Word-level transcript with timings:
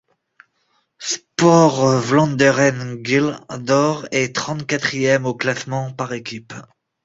Sport 0.97 1.99
Vlaanderen-Guill 1.99 3.37
D'or 3.59 4.07
est 4.09 4.35
trente-quatrième 4.35 5.27
au 5.27 5.35
classement 5.35 5.93
par 5.93 6.11
équipes. 6.13 6.55